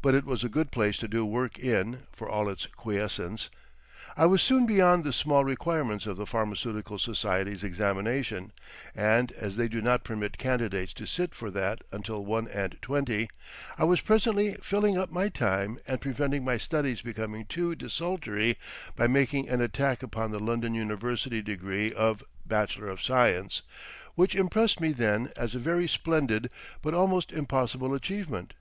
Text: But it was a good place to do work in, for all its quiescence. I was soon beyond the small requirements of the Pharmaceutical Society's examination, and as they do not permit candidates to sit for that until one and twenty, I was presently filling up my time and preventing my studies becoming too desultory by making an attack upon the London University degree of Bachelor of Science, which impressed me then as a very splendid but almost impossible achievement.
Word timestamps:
But 0.00 0.14
it 0.14 0.24
was 0.24 0.44
a 0.44 0.48
good 0.48 0.70
place 0.70 0.98
to 0.98 1.08
do 1.08 1.24
work 1.26 1.58
in, 1.58 2.06
for 2.12 2.28
all 2.28 2.48
its 2.48 2.66
quiescence. 2.66 3.50
I 4.16 4.24
was 4.24 4.40
soon 4.40 4.66
beyond 4.66 5.02
the 5.02 5.12
small 5.12 5.44
requirements 5.44 6.06
of 6.06 6.16
the 6.16 6.26
Pharmaceutical 6.26 6.96
Society's 7.00 7.64
examination, 7.64 8.52
and 8.94 9.32
as 9.32 9.56
they 9.56 9.66
do 9.66 9.82
not 9.82 10.04
permit 10.04 10.38
candidates 10.38 10.92
to 10.92 11.06
sit 11.06 11.34
for 11.34 11.50
that 11.50 11.80
until 11.90 12.24
one 12.24 12.46
and 12.46 12.78
twenty, 12.80 13.30
I 13.76 13.82
was 13.82 14.00
presently 14.00 14.54
filling 14.62 14.96
up 14.96 15.10
my 15.10 15.28
time 15.28 15.80
and 15.88 16.00
preventing 16.00 16.44
my 16.44 16.56
studies 16.56 17.02
becoming 17.02 17.44
too 17.44 17.74
desultory 17.74 18.58
by 18.94 19.08
making 19.08 19.48
an 19.48 19.60
attack 19.60 20.04
upon 20.04 20.30
the 20.30 20.38
London 20.38 20.72
University 20.76 21.42
degree 21.42 21.92
of 21.92 22.22
Bachelor 22.46 22.86
of 22.90 23.02
Science, 23.02 23.62
which 24.14 24.36
impressed 24.36 24.80
me 24.80 24.92
then 24.92 25.32
as 25.36 25.56
a 25.56 25.58
very 25.58 25.88
splendid 25.88 26.48
but 26.80 26.94
almost 26.94 27.32
impossible 27.32 27.92
achievement. 27.92 28.54